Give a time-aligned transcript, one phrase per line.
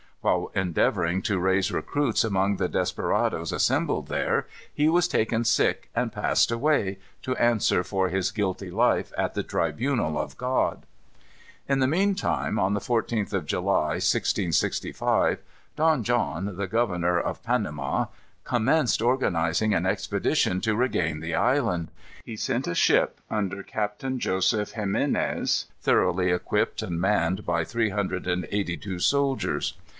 [0.21, 6.11] While endeavoring to raise recruits among the desperadoes assembled there, he was taken sick, and
[6.13, 10.85] passed away, to answer for his guilty life at the tribunal of God.
[11.67, 15.39] In the mean time, on the 14th of July, 1665,
[15.75, 18.05] Don John, the governor of Panama,
[18.43, 21.89] commenced organizing an expedition to regain the island.
[22.25, 28.27] He sent a ship, under Captain Joseph Ximines, thoroughly equipped, and manned by three hundred
[28.27, 29.73] and eighty two soldiers.